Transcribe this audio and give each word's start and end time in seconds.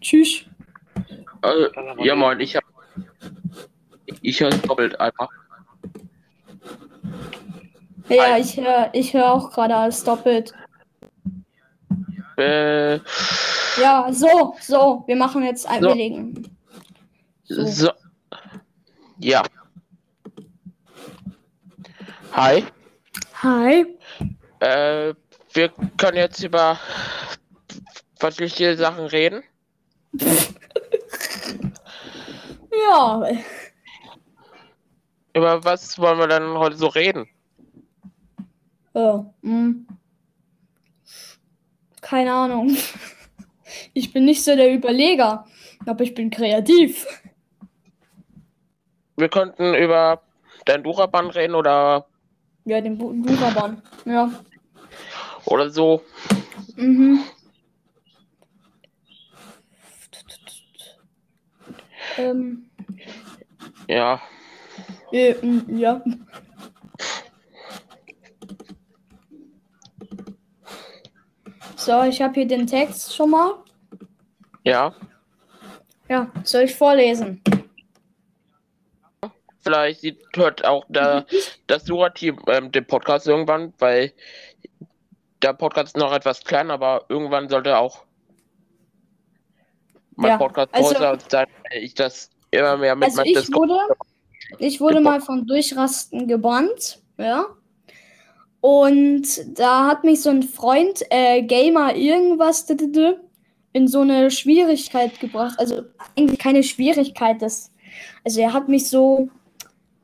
Tschüss. 0.00 0.44
Äh, 1.42 2.04
ja, 2.04 2.14
moin, 2.14 2.40
ich 2.40 2.56
hab. 2.56 2.64
Ich 4.22 4.40
höre 4.40 4.50
doppelt 4.50 4.98
einfach. 5.00 5.28
Ja, 8.08 8.38
ich 8.38 8.56
höre 8.56 8.90
ich 8.92 9.12
hör 9.14 9.32
auch 9.32 9.50
gerade 9.50 9.74
alles 9.74 10.04
doppelt. 10.04 10.52
Äh, 12.36 13.00
Ja, 13.80 14.08
so, 14.10 14.54
so, 14.60 15.04
wir 15.06 15.16
machen 15.16 15.42
jetzt 15.42 15.66
ein 15.66 15.82
So. 15.82 15.88
Belegen. 15.88 16.56
So. 17.44 17.64
so. 17.66 17.90
Ja. 19.18 19.42
Hi. 22.32 22.64
Hi. 23.42 23.86
Äh, 24.60 25.14
wir 25.52 25.68
können 25.96 26.18
jetzt 26.18 26.42
über 26.42 26.78
verschiedene 28.18 28.76
Sachen 28.76 29.06
reden. 29.06 29.42
Ja, 32.88 33.22
Über 35.34 35.64
was 35.64 35.98
wollen 35.98 36.18
wir 36.18 36.26
dann 36.28 36.56
heute 36.58 36.76
so 36.76 36.86
reden? 36.88 37.26
äh, 38.94 39.18
hm. 39.42 39.86
keine 42.00 42.32
Ahnung. 42.32 42.76
Ich 43.94 44.12
bin 44.12 44.24
nicht 44.24 44.42
so 44.44 44.54
der 44.54 44.72
Überleger, 44.72 45.44
aber 45.86 46.04
ich 46.04 46.14
bin 46.14 46.30
kreativ. 46.30 47.06
Wir 49.16 49.28
könnten 49.28 49.74
über 49.74 50.22
dein 50.66 50.82
Duraban 50.82 51.28
reden 51.30 51.54
oder, 51.54 52.06
Ja, 52.64 52.80
den 52.80 52.96
Bu- 52.96 53.12
Duraban. 53.22 53.82
Ja. 54.04 54.30
oder 55.46 55.68
so. 55.70 56.02
Mhm. 56.76 57.20
Ähm, 62.18 62.68
Ja. 63.88 64.20
äh, 65.12 65.34
mm, 65.34 65.78
ja. 65.78 66.02
So, 71.76 72.02
ich 72.04 72.20
habe 72.20 72.34
hier 72.34 72.46
den 72.48 72.66
Text 72.66 73.14
schon 73.14 73.30
mal. 73.30 73.54
Ja. 74.64 74.94
Ja, 76.08 76.30
soll 76.44 76.62
ich 76.62 76.74
vorlesen? 76.74 77.42
Vielleicht 79.60 80.00
sieht, 80.00 80.22
hört 80.34 80.64
auch 80.64 80.84
der, 80.88 81.26
das 81.66 81.84
Dura-Team 81.84 82.40
ähm, 82.48 82.70
den 82.72 82.86
Podcast 82.86 83.26
irgendwann, 83.26 83.72
weil 83.78 84.12
der 85.42 85.52
Podcast 85.52 85.88
ist 85.88 85.96
noch 85.96 86.12
etwas 86.12 86.42
klein, 86.44 86.70
aber 86.70 87.04
irgendwann 87.08 87.48
sollte 87.48 87.76
auch 87.76 88.04
mein 90.16 90.32
Ja, 90.32 90.36
Podcast 90.38 90.68
also- 90.72 90.94
größer 90.94 91.18
sein, 91.28 91.46
weil 91.70 91.82
ich 91.82 91.94
das 91.94 92.30
immer 92.50 92.76
mehr 92.76 92.96
mit 92.96 93.04
Also 93.06 93.18
meinem 93.18 93.28
ich 93.28 93.52
wurde, 93.54 93.78
ich 94.58 94.80
wurde 94.80 95.00
mal 95.00 95.20
von 95.20 95.46
Durchrasten 95.46 96.26
gebannt, 96.26 97.02
ja. 97.18 97.46
Und 98.60 99.58
da 99.58 99.86
hat 99.86 100.02
mich 100.02 100.22
so 100.22 100.30
ein 100.30 100.42
Freund, 100.42 101.02
äh, 101.10 101.42
Gamer 101.42 101.94
irgendwas, 101.94 102.66
in 103.72 103.88
so 103.88 104.00
eine 104.00 104.30
Schwierigkeit 104.30 105.20
gebracht. 105.20 105.58
Also 105.58 105.82
eigentlich 106.16 106.38
keine 106.40 106.62
Schwierigkeit, 106.62 107.42
das, 107.42 107.70
also 108.24 108.40
er 108.40 108.52
hat 108.52 108.68
mich 108.68 108.88
so 108.88 109.28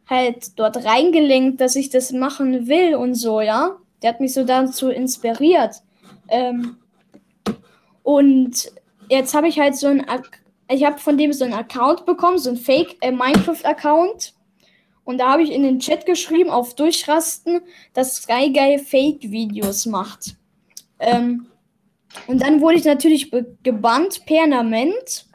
halt 0.06 0.58
dort 0.58 0.84
reingelenkt, 0.84 1.60
dass 1.60 1.74
ich 1.74 1.88
das 1.88 2.12
machen 2.12 2.66
will 2.68 2.94
und 2.94 3.14
so, 3.14 3.40
ja. 3.40 3.76
Der 4.02 4.10
hat 4.10 4.20
mich 4.20 4.34
so 4.34 4.44
dazu 4.44 4.90
inspiriert. 4.90 5.76
Ähm, 6.28 6.76
und 8.02 8.72
jetzt 9.12 9.34
habe 9.34 9.48
ich 9.48 9.58
halt 9.60 9.76
so 9.76 9.88
ein, 9.88 10.04
ich 10.70 10.84
habe 10.84 10.98
von 10.98 11.18
dem 11.18 11.32
so 11.32 11.44
einen 11.44 11.54
Account 11.54 12.06
bekommen, 12.06 12.38
so 12.38 12.50
ein 12.50 12.56
Fake 12.56 12.96
äh. 13.02 14.34
Und 15.04 15.18
da 15.18 15.32
habe 15.32 15.42
ich 15.42 15.52
in 15.52 15.64
den 15.64 15.80
Chat 15.80 16.06
geschrieben, 16.06 16.50
auf 16.50 16.74
Durchrasten, 16.74 17.60
dass 17.92 18.16
Sky 18.16 18.52
Guy 18.52 18.78
Fake-Videos 18.78 19.86
macht. 19.86 20.36
Ähm, 20.98 21.46
und 22.26 22.40
dann 22.40 22.60
wurde 22.60 22.76
ich 22.76 22.84
natürlich 22.84 23.30
gebannt, 23.62 24.24
permanent. 24.26 25.26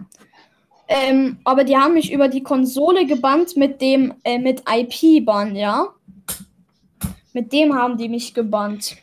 Ähm, 0.87 1.37
aber 1.43 1.65
die 1.65 1.75
haben 1.75 1.95
mich 1.95 2.13
über 2.13 2.29
die 2.29 2.43
Konsole 2.43 3.05
gebannt 3.05 3.57
mit 3.57 3.81
dem, 3.81 4.13
äh, 4.23 4.39
mit 4.39 4.63
IP-Ban, 4.67 5.55
ja. 5.55 5.89
Mit 7.33 7.51
dem 7.51 7.75
haben 7.75 7.97
die 7.97 8.07
mich 8.09 8.33
gebannt. 8.33 8.95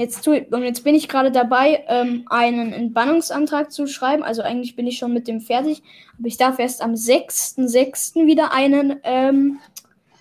Jetzt, 0.00 0.24
tu, 0.24 0.30
und 0.30 0.62
jetzt 0.62 0.82
bin 0.82 0.94
ich 0.94 1.10
gerade 1.10 1.30
dabei, 1.30 1.84
ähm, 1.86 2.24
einen 2.30 2.72
Entbannungsantrag 2.72 3.70
zu 3.70 3.86
schreiben. 3.86 4.22
Also 4.22 4.40
eigentlich 4.40 4.74
bin 4.74 4.86
ich 4.86 4.96
schon 4.96 5.12
mit 5.12 5.28
dem 5.28 5.42
fertig. 5.42 5.82
Aber 6.18 6.26
ich 6.26 6.38
darf 6.38 6.58
erst 6.58 6.80
am 6.80 6.94
6.6. 6.94 8.26
wieder 8.26 8.50
einen 8.50 8.98
ähm, 9.02 9.58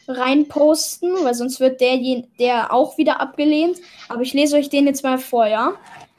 reinposten, 0.06 1.14
weil 1.24 1.34
sonst 1.34 1.62
wird 1.62 1.80
der, 1.80 1.98
der 2.38 2.74
auch 2.74 2.98
wieder 2.98 3.22
abgelehnt. 3.22 3.78
Aber 4.10 4.22
ich 4.22 4.34
lese 4.34 4.58
euch 4.58 4.68
den 4.68 4.86
jetzt 4.86 5.06
mal 5.06 5.18
vor, 5.18 5.48
ja? 5.48 5.76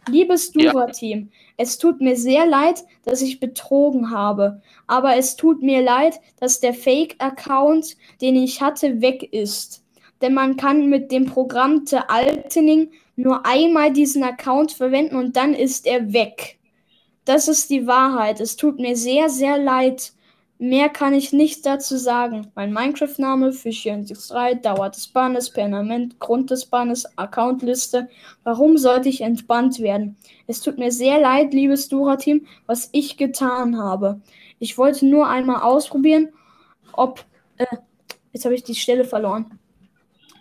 Liebes 0.08 0.52
Ja. 0.54 0.72
Dura-Team, 0.72 1.30
es 1.58 1.76
tut 1.76 2.00
mir 2.00 2.16
sehr 2.16 2.46
leid, 2.46 2.82
dass 3.04 3.20
ich 3.20 3.40
betrogen 3.40 4.10
habe. 4.10 4.62
Aber 4.86 5.16
es 5.16 5.36
tut 5.36 5.62
mir 5.62 5.82
leid, 5.82 6.18
dass 6.40 6.60
der 6.60 6.72
Fake-Account, 6.72 7.98
den 8.22 8.36
ich 8.36 8.62
hatte, 8.62 9.02
weg 9.02 9.22
ist. 9.34 9.79
Denn 10.20 10.34
man 10.34 10.56
kann 10.56 10.88
mit 10.88 11.10
dem 11.12 11.26
Programm 11.26 11.86
The 11.86 11.98
Altening 12.08 12.90
nur 13.16 13.46
einmal 13.46 13.92
diesen 13.92 14.22
Account 14.22 14.72
verwenden 14.72 15.16
und 15.16 15.36
dann 15.36 15.54
ist 15.54 15.86
er 15.86 16.12
weg. 16.12 16.58
Das 17.24 17.48
ist 17.48 17.70
die 17.70 17.86
Wahrheit. 17.86 18.40
Es 18.40 18.56
tut 18.56 18.78
mir 18.78 18.96
sehr, 18.96 19.28
sehr 19.28 19.58
leid. 19.58 20.12
Mehr 20.58 20.90
kann 20.90 21.14
ich 21.14 21.32
nicht 21.32 21.64
dazu 21.64 21.96
sagen. 21.96 22.50
Mein 22.54 22.72
Minecraft-Name, 22.72 23.50
Fisch63, 23.50 24.56
Dauer 24.56 24.90
des 24.90 25.08
Bannes, 25.08 25.48
Permanent, 25.50 26.18
Grund 26.18 26.50
des 26.50 26.66
Bannes, 26.66 27.06
Accountliste. 27.16 28.08
Warum 28.44 28.76
sollte 28.76 29.08
ich 29.08 29.22
entbannt 29.22 29.80
werden? 29.80 30.16
Es 30.46 30.60
tut 30.60 30.76
mir 30.76 30.92
sehr 30.92 31.18
leid, 31.18 31.54
liebes 31.54 31.88
Dura-Team, 31.88 32.46
was 32.66 32.90
ich 32.92 33.16
getan 33.16 33.78
habe. 33.78 34.20
Ich 34.58 34.76
wollte 34.76 35.06
nur 35.06 35.28
einmal 35.28 35.62
ausprobieren, 35.62 36.28
ob. 36.92 37.24
Äh, 37.56 37.64
jetzt 38.32 38.44
habe 38.44 38.54
ich 38.54 38.62
die 38.62 38.74
Stelle 38.74 39.04
verloren. 39.04 39.59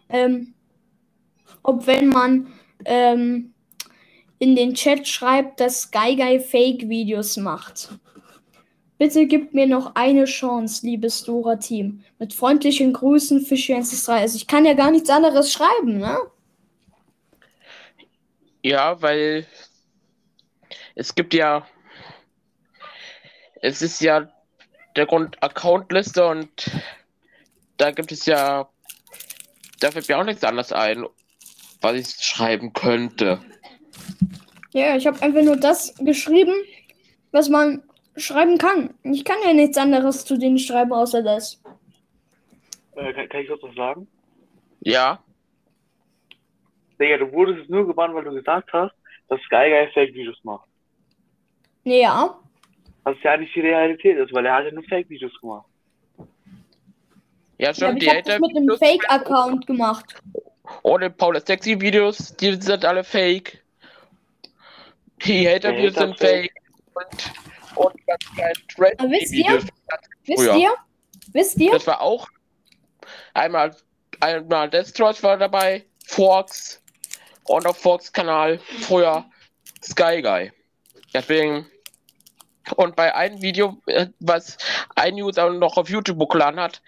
Ähm, 0.09 0.53
ob 1.63 1.87
wenn 1.87 2.09
man 2.09 2.47
ähm, 2.85 3.53
in 4.39 4.55
den 4.55 4.73
Chat 4.73 5.07
schreibt, 5.07 5.59
dass 5.59 5.91
Guy 5.91 6.39
Fake-Videos 6.39 7.37
macht. 7.37 7.89
Bitte 8.97 9.27
gib 9.27 9.53
mir 9.53 9.65
noch 9.65 9.95
eine 9.95 10.25
Chance, 10.25 10.85
liebes 10.85 11.23
Dora-Team. 11.23 12.03
Mit 12.19 12.33
freundlichen 12.33 12.91
Grüßen, 12.91 13.39
Fisch163. 13.45 14.11
Also 14.11 14.35
ich 14.35 14.47
kann 14.47 14.65
ja 14.65 14.73
gar 14.73 14.91
nichts 14.91 15.09
anderes 15.09 15.53
schreiben, 15.53 15.99
ne? 15.99 16.17
Ja, 18.61 19.01
weil 19.01 19.47
es 20.95 21.15
gibt 21.15 21.33
ja, 21.33 21.65
es 23.61 23.81
ist 23.81 24.01
ja 24.01 24.29
der 24.97 25.05
Grund 25.05 25.41
Accountliste 25.41 26.25
und 26.25 26.69
da 27.77 27.91
gibt 27.91 28.11
es 28.11 28.25
ja, 28.25 28.67
da 29.79 29.91
fällt 29.91 30.07
mir 30.07 30.17
auch 30.17 30.23
nichts 30.23 30.43
anderes 30.43 30.71
ein, 30.71 31.05
was 31.81 31.93
ich 31.95 32.07
schreiben 32.23 32.73
könnte. 32.73 33.39
Ja, 34.71 34.95
ich 34.95 35.07
habe 35.07 35.21
einfach 35.21 35.41
nur 35.41 35.57
das 35.57 35.95
geschrieben, 35.99 36.53
was 37.31 37.49
man 37.49 37.83
schreiben 38.17 38.57
kann. 38.57 38.93
Ich 39.03 39.23
kann 39.25 39.37
ja 39.45 39.53
nichts 39.53 39.77
anderes 39.77 40.25
zu 40.25 40.37
denen 40.37 40.59
schreiben, 40.59 40.93
außer 40.93 41.23
das. 41.23 41.61
Äh, 42.95 43.13
kann, 43.13 43.29
kann 43.29 43.41
ich 43.41 43.47
kurz 43.47 43.63
was 43.63 43.75
sagen? 43.75 44.07
Ja, 44.81 45.19
Digga, 46.99 47.17
du 47.17 47.31
wurdest 47.31 47.69
nur 47.69 47.87
gebannt, 47.87 48.13
weil 48.13 48.25
du 48.25 48.33
gesagt 48.33 48.71
hast, 48.73 48.93
dass 49.29 49.39
Sky 49.41 49.69
Guy 49.69 49.87
Fake-Videos 49.93 50.43
macht. 50.43 50.67
Nee, 51.85 52.01
ja. 52.01 52.37
Was 53.03 53.15
ja 53.23 53.37
nicht 53.37 53.55
die 53.55 53.61
Realität 53.61 54.17
ist, 54.17 54.33
weil 54.33 54.45
er 54.45 54.55
hat 54.55 54.65
ja 54.65 54.71
nur 54.71 54.83
Fake-Videos 54.83 55.31
gemacht. 55.39 55.65
Ja 57.59 57.65
ja 57.65 57.69
aber 57.69 57.75
stimmt, 57.75 58.03
ich 58.03 58.09
die 58.09 58.15
habe 58.15 58.23
das 58.23 58.39
mit 58.39 58.57
einem 58.57 58.77
Fake-Account 58.77 59.67
gemacht. 59.67 60.15
ohne 60.83 61.09
Paula 61.09 61.41
Sexy 61.45 61.79
Videos, 61.79 62.35
die 62.35 62.59
sind 62.61 62.85
alle 62.85 63.03
fake. 63.03 63.63
Die 65.25 65.47
Hater-Videos 65.47 65.95
Hater 65.95 66.07
sind 66.07 66.19
fake. 66.19 66.53
Und, 66.93 67.05
und 67.75 68.07
ganzen 68.07 68.67
kleinen 68.67 68.95
Aber 68.97 69.11
wisst 69.11 69.33
ihr? 69.33 69.61
Wisst 70.25 70.43
Früher. 70.43 70.55
ihr? 70.55 70.73
Wisst 71.33 71.57
ihr? 71.57 71.71
Das 71.71 71.85
war 71.87 72.01
auch 72.01 72.27
einmal, 73.33 73.75
einmal 74.19 74.69
Destroys 74.69 75.21
war 75.23 75.37
dabei, 75.37 75.85
Forks 76.07 76.81
und 77.45 77.65
auf 77.67 77.77
Forks 77.77 78.11
Kanal 78.11 78.59
früher 78.81 79.25
Sky 79.83 80.21
Guy. 80.21 80.51
Deswegen 81.13 81.65
und 82.75 82.95
bei 82.95 83.13
einem 83.15 83.41
Video, 83.41 83.77
äh, 83.87 84.07
was 84.19 84.57
ein 84.95 85.15
User 85.15 85.49
noch 85.49 85.77
auf 85.77 85.89
YouTube 85.89 86.19
hochgeladen 86.19 86.59
hat, 86.59 86.81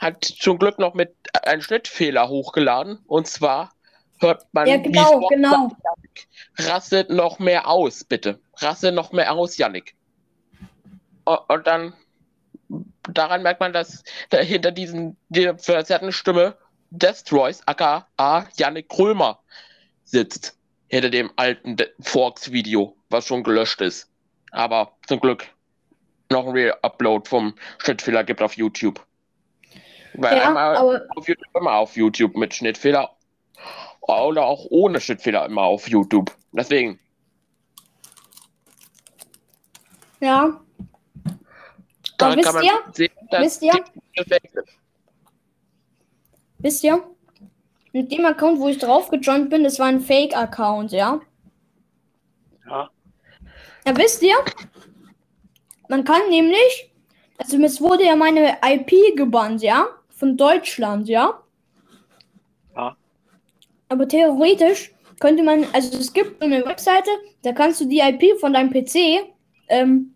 hat 0.00 0.24
zum 0.24 0.58
Glück 0.58 0.78
noch 0.78 0.94
mit 0.94 1.14
einem 1.44 1.62
Schnittfehler 1.62 2.28
hochgeladen 2.28 2.98
und 3.06 3.28
zwar 3.28 3.72
hört 4.18 4.46
man, 4.52 4.66
Ja, 4.66 4.78
wie 4.78 4.90
genau, 4.90 5.28
genau. 5.28 5.68
sagt, 5.82 6.28
rastet 6.58 7.10
noch 7.10 7.38
mehr 7.38 7.68
aus, 7.68 8.02
bitte. 8.04 8.40
Raste 8.56 8.92
noch 8.92 9.12
mehr 9.12 9.32
aus, 9.32 9.56
Yannick. 9.56 9.94
Und, 11.24 11.38
und 11.48 11.66
dann, 11.66 11.94
daran 13.12 13.42
merkt 13.42 13.60
man, 13.60 13.72
dass 13.72 14.02
da 14.30 14.38
hinter 14.38 14.72
diesen, 14.72 15.16
der 15.28 15.56
verzerrten 15.58 16.12
Stimme 16.12 16.56
Destroys, 16.90 17.62
aka 17.66 18.06
Yannick 18.56 18.88
Krömer, 18.88 19.38
sitzt. 20.04 20.56
Hinter 20.88 21.10
dem 21.10 21.30
alten 21.36 21.76
De- 21.76 21.92
Forks-Video, 22.00 22.96
was 23.10 23.24
schon 23.26 23.44
gelöscht 23.44 23.80
ist. 23.80 24.10
Aber 24.50 24.96
zum 25.06 25.20
Glück 25.20 25.46
noch 26.30 26.46
ein 26.46 26.52
Re-Upload 26.52 27.28
vom 27.28 27.54
Schnittfehler 27.78 28.24
gibt 28.24 28.42
auf 28.42 28.56
YouTube. 28.56 29.00
Weil 30.14 30.36
Ja, 30.36 30.48
einmal 30.48 30.76
aber 30.76 31.06
auf 31.16 31.28
YouTube 31.28 31.56
immer 31.56 31.72
auf 31.74 31.96
YouTube 31.96 32.36
mit 32.36 32.54
Schnittfehler 32.54 33.10
oder 34.00 34.44
auch 34.44 34.66
ohne 34.70 35.00
Schnittfehler 35.00 35.46
immer 35.46 35.62
auf 35.62 35.88
YouTube. 35.88 36.34
Deswegen, 36.52 36.98
ja, 40.20 40.60
da 42.18 42.36
wisst 42.36 42.44
kann 42.44 42.54
man 42.54 42.64
ihr? 42.64 42.72
sehen, 42.92 43.12
Wisst 43.30 43.62
ihr? 43.62 43.72
wisst 46.58 46.84
ihr? 46.84 47.02
Mit 47.92 48.12
dem 48.12 48.24
Account, 48.24 48.60
wo 48.60 48.68
ich 48.68 48.78
drauf 48.78 49.10
gejoint 49.10 49.50
bin, 49.50 49.64
das 49.64 49.78
war 49.78 49.86
ein 49.86 50.00
Fake-Account, 50.00 50.92
ja? 50.92 51.20
Ja. 52.68 52.90
Ja, 53.86 53.96
wisst 53.96 54.22
ihr? 54.22 54.36
Man 55.88 56.04
kann 56.04 56.28
nämlich, 56.28 56.92
also 57.38 57.60
es 57.62 57.80
wurde 57.80 58.04
ja 58.04 58.14
meine 58.14 58.58
IP 58.64 59.16
gebannt, 59.16 59.62
ja? 59.62 59.88
Von 60.20 60.36
Deutschland, 60.36 61.08
ja? 61.08 61.40
Ja. 62.76 62.96
Aber 63.88 64.06
theoretisch 64.06 64.92
könnte 65.18 65.42
man, 65.42 65.66
also 65.72 65.98
es 65.98 66.12
gibt 66.12 66.42
eine 66.42 66.64
Webseite, 66.64 67.10
da 67.42 67.52
kannst 67.52 67.80
du 67.80 67.86
die 67.86 68.00
IP 68.00 68.38
von 68.38 68.52
deinem 68.52 68.70
PC 68.70 69.32
ähm, 69.68 70.14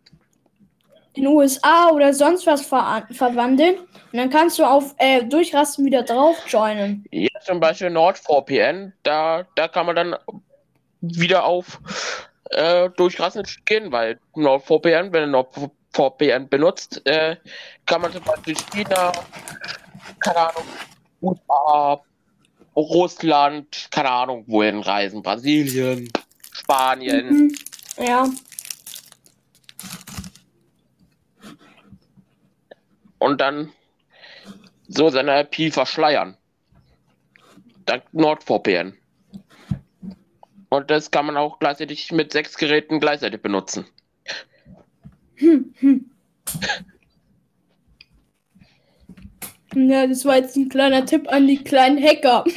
in 1.15 1.27
USA 1.27 1.89
oder 1.91 2.12
sonst 2.12 2.47
was 2.47 2.67
ver 2.67 3.06
verwandeln 3.12 3.79
und 3.79 4.19
dann 4.19 4.29
kannst 4.29 4.59
du 4.59 4.65
auf 4.65 4.95
äh, 4.99 5.25
Durchrasten 5.25 5.87
wieder 5.87 6.03
drauf 6.03 6.37
joinen. 6.49 7.05
Ja, 7.11 7.41
zum 7.41 7.59
Beispiel 7.59 7.91
NordVPN, 7.91 8.93
da, 9.05 9.47
da 9.57 9.69
kann 9.69 9.87
man 9.87 9.97
dann 9.97 10.17
wieder 11.00 11.45
auf 11.45 11.81
äh, 12.50 12.91
Durchrassen 12.91 13.43
gehen, 13.65 13.91
weil 13.91 14.21
NordVPN, 14.37 15.12
wenn 15.12 15.25
du 15.25 15.29
NordVPN 15.29 16.49
benutzt, 16.49 17.00
äh, 17.07 17.37
kann 17.87 18.03
man 18.03 18.12
zum 18.12 18.23
Beispiel 18.23 18.55
China, 18.73 19.12
keine 20.21 20.49
Ahnung, 20.49 20.65
USA, 21.21 22.01
Russland, 22.77 23.89
keine 23.91 24.11
Ahnung, 24.11 24.45
wohin 24.47 24.81
reisen, 24.81 25.23
Brasilien, 25.23 26.11
Spanien. 26.53 27.29
Mhm. 27.29 27.55
Ja, 27.99 28.29
und 33.25 33.41
dann 33.41 33.73
so 34.87 35.09
seine 35.09 35.41
IP 35.41 35.73
verschleiern. 35.73 36.37
Dank 37.87 38.05
NordVPN. 38.12 38.99
Und 40.69 40.91
das 40.91 41.11
kann 41.11 41.27
man 41.27 41.37
auch 41.37 41.59
gleichzeitig 41.59 42.12
mit 42.12 42.33
sechs 42.33 42.57
Geräten 42.57 43.00
gleichzeitig 43.00 43.41
benutzen. 43.41 43.87
Ja, 49.75 50.06
das 50.06 50.25
war 50.25 50.37
jetzt 50.37 50.56
ein 50.56 50.69
kleiner 50.69 51.05
Tipp 51.05 51.29
an 51.31 51.47
die 51.47 51.62
kleinen 51.62 52.03
Hacker. 52.03 52.44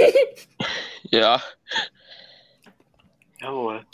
Ja, 1.09 1.41
Jawohl. 3.39 3.85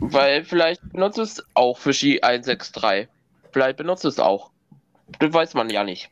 weil 0.00 0.44
vielleicht 0.44 0.80
benutzt 0.92 1.18
es 1.18 1.42
auch 1.54 1.78
für 1.78 1.92
Ski 1.92 2.20
163. 2.22 3.08
Vielleicht 3.52 3.78
benutzt 3.78 4.04
es 4.04 4.18
auch. 4.18 4.50
Das 5.18 5.32
weiß 5.32 5.54
man 5.54 5.70
ja 5.70 5.84
nicht. 5.84 6.10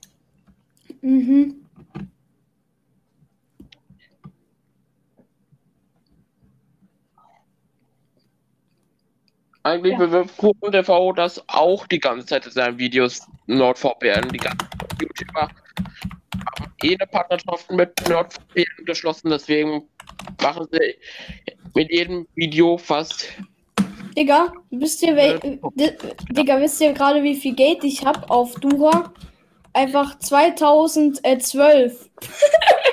mhm. 1.03 1.66
Eigentlich 9.67 9.93
Ja. 9.95 9.99
bewirbt 9.99 10.37
Kuchen 10.37 10.71
TV 10.71 11.13
das 11.13 11.43
auch 11.49 11.89
die 11.89 11.99
ganze 11.99 12.25
Zeit 12.27 12.47
in 12.47 12.53
seinen 12.53 12.79
Videos 12.79 13.27
NordVPN. 13.47 14.29
Die 14.29 14.39
ganzen 14.39 14.69
YouTuber 15.01 15.41
haben 15.41 16.73
eh 16.85 16.95
eine 16.97 17.07
Partnerschaft 17.09 17.69
mit 17.73 17.91
NordVPN 18.09 18.85
geschlossen, 18.85 19.31
deswegen 19.31 19.83
machen 20.41 20.69
sie 20.71 20.95
mit 21.75 21.91
jedem 21.91 22.29
Video 22.37 22.79
fast. 22.79 23.29
Digga, 24.17 24.53
wisst 24.71 25.03
ihr, 25.03 25.17
wel 25.17 25.41
Di- 25.75 25.91
Digga, 26.31 26.61
wisst 26.61 26.81
ihr 26.81 26.93
gerade, 26.93 27.23
wie 27.25 27.35
viel 27.35 27.55
Geld 27.57 27.83
ich 27.83 28.05
hab 28.07 28.31
auf 28.31 28.55
Dura? 28.61 29.13
Einfach 29.73 30.17
2012. 30.21 32.09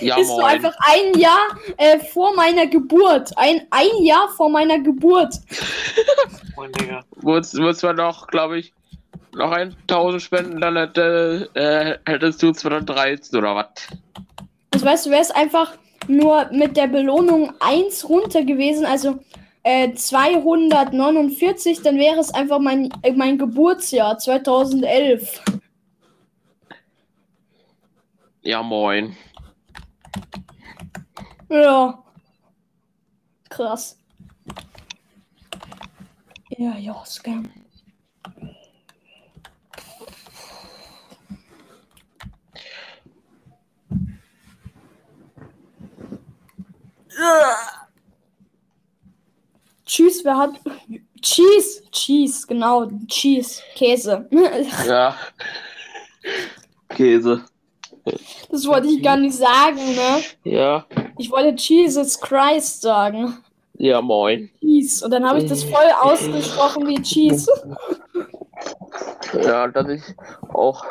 Ja, 0.00 0.18
ist 0.18 0.28
so 0.28 0.34
moin. 0.34 0.44
einfach 0.44 0.74
ein 0.78 1.18
Jahr 1.18 1.46
äh, 1.78 1.98
vor 1.98 2.34
meiner 2.34 2.66
Geburt. 2.66 3.30
Ein, 3.36 3.62
ein 3.70 4.02
Jahr 4.02 4.28
vor 4.36 4.50
meiner 4.50 4.78
Geburt. 4.78 5.34
Moin, 6.56 6.72
Digga. 6.72 7.02
Muss, 7.22 7.54
muss 7.54 7.82
man 7.82 7.96
noch, 7.96 8.26
glaube 8.26 8.58
ich, 8.58 8.72
noch 9.34 9.52
1000 9.52 10.22
spenden, 10.22 10.60
dann 10.60 10.76
hätte, 10.76 11.48
äh, 11.54 11.98
hättest 12.10 12.42
du 12.42 12.52
213 12.52 13.38
oder 13.38 13.54
was? 13.54 13.66
Also 14.72 14.86
weißt 14.86 15.06
du, 15.06 15.10
wäre 15.10 15.22
es 15.22 15.30
einfach 15.30 15.72
nur 16.08 16.48
mit 16.52 16.76
der 16.76 16.86
Belohnung 16.86 17.52
1 17.60 18.08
runter 18.08 18.44
gewesen, 18.44 18.86
also 18.86 19.18
äh, 19.62 19.92
249, 19.92 21.82
dann 21.82 21.98
wäre 21.98 22.18
es 22.18 22.32
einfach 22.32 22.58
mein, 22.58 22.90
äh, 23.02 23.12
mein 23.12 23.36
Geburtsjahr 23.38 24.18
2011. 24.18 25.42
Ja, 28.42 28.62
moin. 28.62 29.16
Ja. 31.48 32.02
Krass. 33.48 33.98
Ja, 36.58 36.76
ja, 36.76 37.04
Scam. 37.04 37.50
Tschüss, 49.84 50.24
wer 50.24 50.36
hat. 50.36 50.60
Cheese, 51.22 51.82
Cheese, 51.90 52.46
genau, 52.46 52.86
Cheese, 53.08 53.62
Käse. 53.74 54.28
Ja. 54.86 55.16
Käse. 56.88 57.44
Das 58.50 58.66
wollte 58.66 58.88
ich 58.88 59.02
gar 59.02 59.16
nicht 59.16 59.36
sagen, 59.36 59.94
ne? 59.94 60.22
Ja. 60.44 60.86
Ich 61.18 61.30
wollte 61.30 61.60
Jesus 61.60 62.20
Christ 62.20 62.82
sagen. 62.82 63.38
Ja, 63.78 64.00
moin. 64.00 64.50
Cheese. 64.60 65.04
Und 65.04 65.10
dann 65.10 65.28
habe 65.28 65.40
ich 65.40 65.48
das 65.48 65.64
voll 65.64 65.90
ausgesprochen 66.00 66.86
wie 66.86 67.02
Cheese. 67.02 67.50
Ja, 69.42 69.68
dass 69.68 69.88
ich 69.88 70.02
auch 70.52 70.84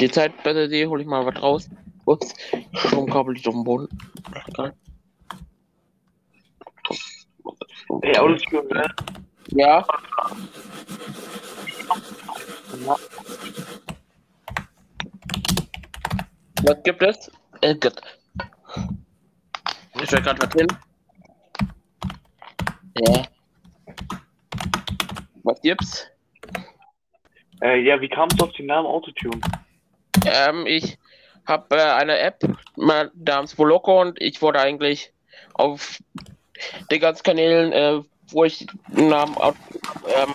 die 0.00 0.10
Zeit 0.10 0.42
besser 0.42 0.68
sehe, 0.68 0.88
hole 0.88 1.02
ich 1.02 1.08
mal 1.08 1.24
was 1.24 1.42
raus. 1.42 1.68
Ups, 2.04 2.34
Stromkabel 2.72 3.34
liegt 3.34 3.48
auf 3.48 3.54
dem 3.54 3.64
Boden. 3.64 3.88
Ey, 8.02 8.18
Autotune, 8.18 8.64
ne? 8.70 8.86
Ja, 9.52 9.86
was 16.66 16.82
gibt 16.82 17.02
es? 17.02 17.30
Äh, 17.60 17.74
Gott. 17.76 18.00
Ich 20.02 20.12
will 20.12 20.20
gerade 20.20 20.42
was 20.42 20.52
hin. 20.52 20.66
Ja. 23.06 23.22
Was 25.44 25.60
gibt's? 25.62 26.06
Äh, 27.62 27.80
ja, 27.80 28.00
wie 28.00 28.08
kamst 28.08 28.38
du 28.40 28.44
auf 28.44 28.52
den 28.52 28.66
Namen 28.66 28.86
Autotune? 28.86 29.40
Ähm, 30.26 30.66
ich 30.66 30.98
habe 31.46 31.76
äh, 31.76 31.92
eine 31.92 32.18
App 32.18 32.42
namens 32.76 33.56
Voloco 33.56 34.00
und 34.00 34.20
ich 34.20 34.42
wurde 34.42 34.60
eigentlich 34.60 35.12
auf 35.54 36.02
den 36.90 37.00
ganzen 37.00 37.22
Kanälen, 37.22 37.72
äh, 37.72 38.02
wo 38.28 38.44
ich 38.44 38.66
Namen 38.88 39.36
ähm, 39.40 40.34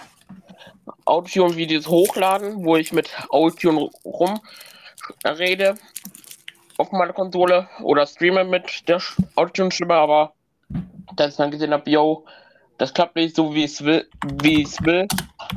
Autotune-Videos 1.05 1.87
hochladen, 1.87 2.63
wo 2.63 2.77
ich 2.77 2.93
mit 2.93 3.09
Autotune 3.29 3.89
rumrede 4.05 5.75
auf 6.81 6.91
meiner 6.91 7.13
Konsole 7.13 7.69
oder 7.83 8.07
streame 8.07 8.43
mit 8.43 8.87
der 8.89 8.99
Autotune-Stimme, 9.35 9.93
aber 9.93 10.33
dass 11.15 11.31
ich 11.31 11.37
dann 11.37 11.51
gesehen 11.51 11.73
habe, 11.73 11.89
yo, 11.89 12.25
das 12.79 12.91
klappt 12.91 13.15
nicht 13.15 13.35
so 13.35 13.53
wie 13.53 13.65
es 13.65 13.83
will, 13.83 14.09
wie 14.41 14.63
es 14.63 14.83
will, 14.83 15.07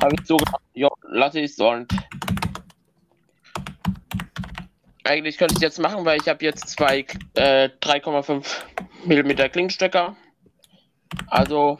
habe 0.03 0.13
ich 0.19 0.27
so 0.27 0.37
gedacht, 0.37 0.61
jo, 0.75 0.89
lasse 1.01 1.39
ich 1.39 1.51
es 1.51 1.59
und 1.59 1.91
eigentlich 5.03 5.39
könnte 5.39 5.55
ich 5.55 5.61
jetzt 5.61 5.79
machen, 5.79 6.05
weil 6.05 6.19
ich 6.21 6.27
habe 6.27 6.45
jetzt 6.45 6.67
zwei 6.69 7.05
äh, 7.33 7.69
3,5 7.81 8.45
mm 9.05 9.51
Klingstecker. 9.51 10.15
Also 11.27 11.79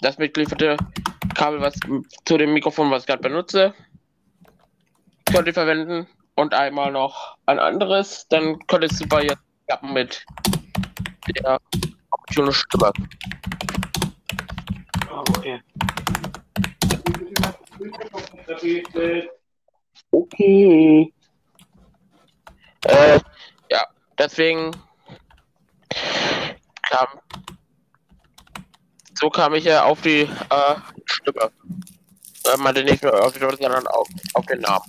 das 0.00 0.16
mitgelieferte 0.16 0.78
Kabel, 1.34 1.60
was 1.60 1.74
zu 2.24 2.38
dem 2.38 2.54
Mikrofon, 2.54 2.90
was 2.90 3.02
ich 3.02 3.06
gerade 3.06 3.22
benutze, 3.22 3.74
könnte 5.30 5.50
ich 5.50 5.54
verwenden. 5.54 6.06
Und 6.36 6.52
einmal 6.52 6.92
noch 6.92 7.38
ein 7.46 7.58
anderes. 7.58 8.28
Dann 8.28 8.58
könnte 8.66 8.86
es 8.86 8.98
super 8.98 9.22
jetzt 9.22 9.42
klappen 9.66 9.92
mit 9.94 10.24
der 11.28 11.58
Option 12.10 12.52
Stimme. 12.52 12.92
Ah, 15.10 15.24
okay. 15.30 15.62
Okay. 20.10 21.12
Äh, 22.84 23.20
ja, 23.70 23.86
deswegen 24.18 24.70
kam, 26.82 27.06
so 29.14 29.30
kam 29.30 29.54
ich 29.54 29.64
ja 29.64 29.84
auf 29.84 30.02
die 30.02 30.20
äh, 30.20 30.74
Stimme. 31.06 31.50
Äh, 32.44 32.56
meinte 32.58 32.84
nicht 32.84 33.02
nur 33.02 33.24
auf 33.24 33.32
die 33.32 33.40
sondern 33.40 33.86
auch 33.88 34.06
auf 34.34 34.46
den 34.46 34.60
Namen. 34.60 34.84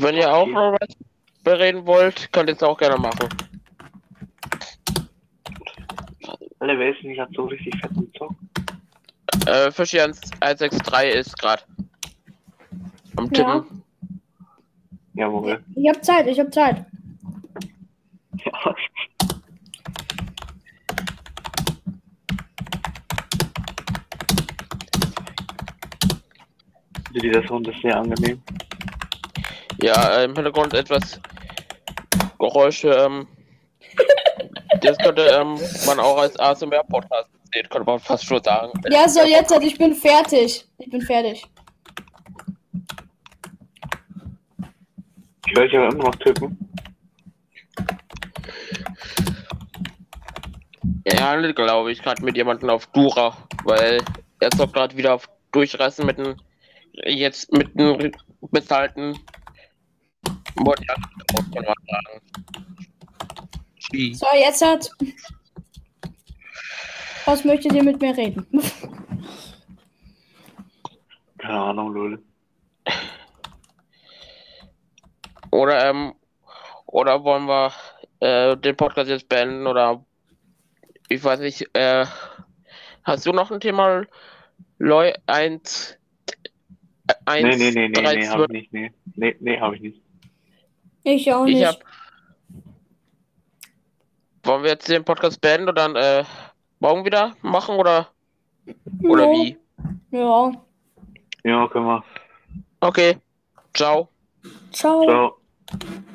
Wenn 0.00 0.16
ihr 0.16 0.32
auch 0.32 0.46
noch 0.46 0.76
was 0.80 0.96
bereden 1.44 1.86
wollt, 1.86 2.32
könnt 2.32 2.48
ihr 2.48 2.56
es 2.56 2.62
auch 2.62 2.78
gerne 2.78 2.96
machen. 2.96 3.28
Wer 6.60 6.90
ist 6.90 7.02
denn 7.02 7.14
gerade 7.14 7.32
so 7.34 7.44
richtig 7.44 7.74
fett 7.80 7.90
im 7.96 8.12
Zock? 8.14 8.34
Äh, 9.46 9.70
Fischi 9.70 10.00
163 10.00 11.14
ist 11.14 11.38
gerade 11.38 11.62
am 13.16 13.30
Ja. 13.32 13.64
Jawohl. 15.18 15.64
Ich 15.74 15.88
hab 15.88 16.04
Zeit, 16.04 16.28
ich 16.28 16.38
hab 16.38 16.54
Zeit. 16.54 16.84
Ja. 27.14 27.20
Dieser 27.20 27.48
Sound 27.48 27.66
ist 27.66 27.82
sehr 27.82 27.96
angenehm. 27.96 28.40
Ja, 29.82 30.18
äh, 30.18 30.24
im 30.24 30.36
Hintergrund 30.36 30.72
etwas 30.72 31.20
Geräusche. 32.38 32.90
Ähm, 32.90 33.26
das 34.82 34.96
könnte 34.98 35.22
ähm, 35.22 35.58
man 35.86 35.98
auch 35.98 36.18
als 36.18 36.38
ASMR-Podcast 36.38 37.28
sehen, 37.52 37.68
könnte 37.68 37.90
man 37.90 37.98
fast 37.98 38.24
schon 38.24 38.42
sagen. 38.44 38.70
Ja, 38.88 39.08
so 39.08 39.22
jetzt, 39.24 39.50
ich 39.62 39.76
bin 39.76 39.94
fertig. 39.94 40.64
Ich 40.78 40.90
bin 40.90 41.00
fertig. 41.02 41.44
Ich 45.48 45.56
werde 45.56 45.72
ja 45.72 45.88
immer 45.88 46.04
noch 46.04 46.14
tippen. 46.16 46.58
Er 51.04 51.30
handelt, 51.30 51.56
glaube 51.56 51.90
ich, 51.90 52.02
gerade 52.02 52.22
mit 52.22 52.36
jemandem 52.36 52.68
auf 52.68 52.86
Dura, 52.88 53.34
weil 53.64 54.02
er 54.40 54.50
zockt 54.50 54.74
gerade 54.74 54.94
wieder 54.96 55.14
auf 55.14 55.28
Durchreißen 55.52 56.04
mit 56.04 56.18
einem 56.18 56.36
jetzt 56.92 57.50
mit 57.52 57.78
einem 57.78 58.12
bezahlten. 58.50 59.18
Ski. 63.78 64.14
So, 64.14 64.26
jetzt 64.34 64.62
hat. 64.62 64.90
Was 67.24 67.44
möchtet 67.44 67.72
ihr 67.72 67.84
mit 67.84 68.00
mir 68.02 68.14
reden? 68.14 68.46
Keine 71.38 71.60
Ahnung, 71.60 71.92
Lul. 71.94 72.22
Oder 75.50 75.88
ähm, 75.90 76.14
oder 76.86 77.22
wollen 77.24 77.46
wir 77.46 77.72
äh, 78.20 78.56
den 78.56 78.76
Podcast 78.76 79.08
jetzt 79.10 79.28
beenden 79.28 79.66
oder 79.66 80.04
ich 81.08 81.22
weiß 81.22 81.40
nicht, 81.40 81.68
äh, 81.74 82.04
hast 83.04 83.26
du 83.26 83.32
noch 83.32 83.50
ein 83.50 83.60
Thema, 83.60 84.02
Leu 84.78 85.12
1 85.26 85.98
1 87.24 87.42
Nee, 87.44 87.56
nee, 87.56 87.70
nee, 87.70 87.88
nee, 87.88 87.92
drei, 87.92 88.14
nee, 88.16 88.22
zwölf? 88.22 88.40
hab 88.40 88.50
ich 88.50 88.70
nicht. 88.70 88.72
Nee, 88.72 88.92
nee, 89.16 89.36
nee, 89.40 89.60
hab 89.60 89.72
ich 89.74 89.80
nicht. 89.80 90.02
Ich 91.04 91.32
auch 91.32 91.46
Ich 91.46 91.54
nicht. 91.56 91.66
hab. 91.66 91.76
Wollen 94.44 94.62
wir 94.62 94.70
jetzt 94.70 94.88
den 94.88 95.04
Podcast 95.04 95.40
beenden 95.40 95.68
und 95.68 95.78
dann 95.78 95.96
äh, 95.96 96.24
morgen 96.80 97.04
wieder 97.04 97.34
machen 97.42 97.76
oder 97.76 98.08
oder 99.02 99.24
Ja. 99.24 99.32
wie? 99.32 99.58
Ja. 100.10 100.52
Ja, 101.44 101.68
können 101.68 101.86
wir. 101.86 102.04
Okay. 102.80 103.16
Ciao. 103.74 104.08
Ciao. 104.72 105.04
Ciao. 105.04 105.37
Thank 105.70 105.84
you. 105.84 106.07